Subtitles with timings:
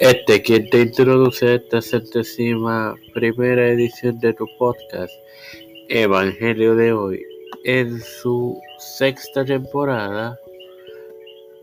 [0.00, 5.12] Este quien te introduce a esta centésima primera edición de tu podcast,
[5.90, 7.22] Evangelio de hoy,
[7.64, 10.38] en su sexta temporada.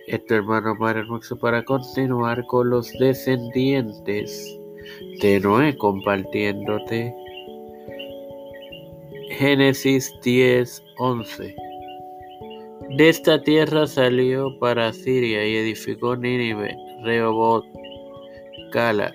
[0.06, 4.60] Este hermano Mario para continuar con los descendientes
[5.20, 7.12] de Noé compartiéndote
[9.32, 11.56] Génesis 10, 11.
[12.98, 17.66] De esta tierra salió para Siria y edificó Nínive, Rehoboth,
[18.72, 19.14] Cala.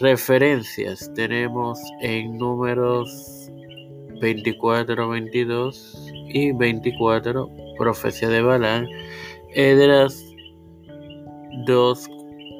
[0.00, 3.50] Referencias tenemos en números
[4.20, 8.88] 24, 22 y 24, profecía de Balán,
[9.54, 10.20] Edras
[11.66, 12.10] 2,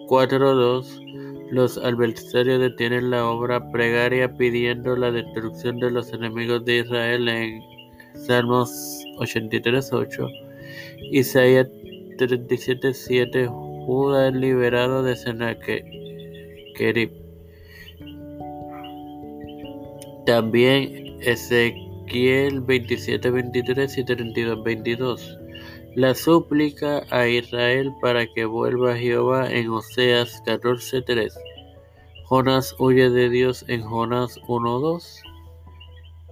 [0.08, 1.00] 4, 2.
[1.50, 7.62] Los adversarios detienen la obra pregaria pidiendo la destrucción de los enemigos de Israel en
[8.26, 8.70] Salmos
[9.18, 10.30] 83.8,
[11.10, 11.68] Isaías
[12.18, 17.12] 37.7, Judá es liberado de Sennacherib.
[20.26, 25.38] También Ezequiel 27.23 y 32.22.
[25.96, 31.32] La súplica a Israel para que vuelva Jehová en Oseas 14.3.
[32.24, 35.20] Jonás huye de Dios en Jonás 1.2.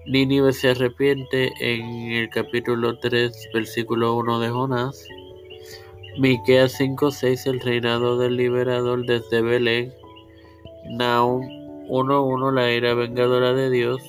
[0.06, 5.06] Nínive se arrepiente en el capítulo 3, versículo 1 de Jonás.
[6.18, 9.92] Miqueas 5:6 El reinado del liberador desde Belén.
[10.90, 11.42] Naum
[11.88, 14.02] 1:1 La ira vengadora de Dios.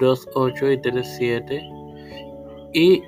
[0.00, 1.62] 2:8 y 3:7
[2.72, 3.02] y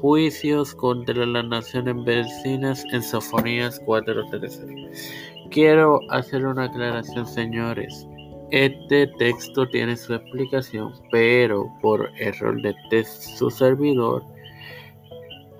[0.00, 5.48] juicios contra las naciones vecinas en Sofonías 4:13.
[5.50, 8.06] Quiero hacer una aclaración, señores.
[8.50, 14.24] Este texto tiene su explicación, pero por error de su servidor,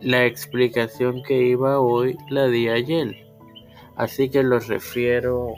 [0.05, 3.27] la explicación que iba hoy la di ayer.
[3.97, 5.55] Así que los refiero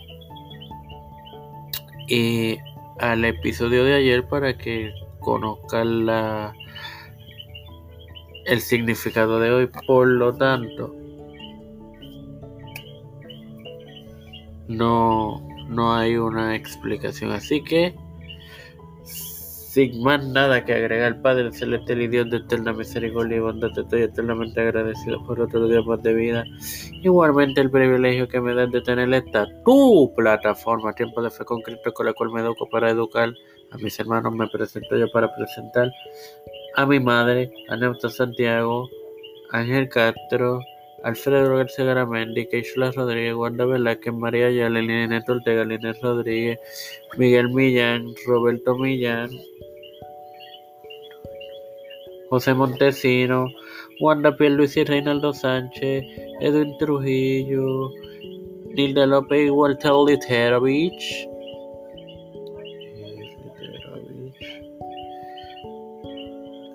[2.08, 2.58] eh,
[2.98, 6.54] al episodio de ayer para que conozcan la,
[8.44, 9.70] el significado de hoy.
[9.86, 10.94] Por lo tanto,
[14.68, 17.32] no no hay una explicación.
[17.32, 17.94] Así que,
[19.76, 23.82] sin más nada que agregar, Padre Celestial y Dios de eterna misericordia y bondad, te
[23.82, 26.44] estoy eternamente agradecido por otro día más de vida.
[27.02, 31.60] Igualmente, el privilegio que me das de tener esta tu plataforma, Tiempo de Fe con
[31.60, 33.34] Cristo, con la cual me educo para educar
[33.70, 34.34] a mis hermanos.
[34.34, 35.92] Me presento yo para presentar
[36.76, 38.88] a mi madre, a Neusta Santiago,
[39.52, 40.58] Ángel Castro.
[41.04, 46.58] Alfredo García Garamendi, Keishla Rodríguez, Wanda Velázquez, María Ayala, Neto Ortega, Linés Rodríguez,
[47.16, 49.30] Miguel Millán, Roberto Millán,
[52.36, 53.48] José Montesino,
[53.98, 56.04] Wanda Luis y Reinaldo Sánchez,
[56.42, 57.88] Edwin Trujillo,
[58.74, 61.26] Nilda López y Walter Literovich.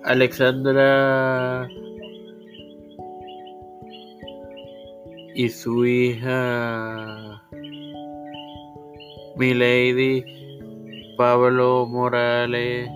[0.04, 1.70] Alexandra
[5.36, 7.40] y su hija
[9.36, 10.26] Milady,
[11.18, 12.90] Pablo Morales,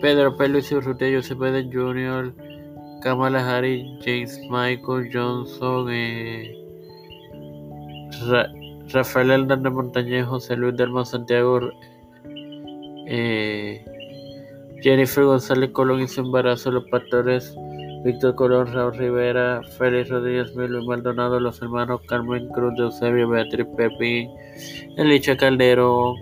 [0.00, 2.32] Pedro ruta Joseph Biden Jr.,
[3.02, 6.54] Kamala Harris, James Michael Johnson, eh,
[8.92, 11.60] Rafael Hernández Montañez, José Luis Delma Santiago,
[13.06, 13.84] eh,
[14.82, 17.54] Jennifer González Colón y su embarazo, los pastores
[18.04, 23.28] Víctor Colón, Raúl Rivera, Félix Rodríguez Milo y Maldonado, los hermanos Carmen Cruz de Eusebio,
[23.28, 24.30] Beatriz Pepín,
[24.96, 26.14] Elicha Caldero,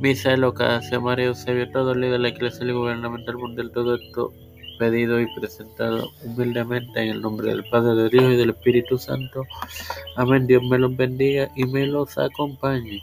[0.00, 4.32] Misael Ocasio, María Eusebio, todo el líder de la Iglesia y Gubernamental Mundial, todo esto
[4.78, 9.42] pedido y presentado humildemente en el nombre del Padre de Dios y del Espíritu Santo.
[10.16, 10.46] Amén.
[10.46, 13.02] Dios me los bendiga y me los acompañe.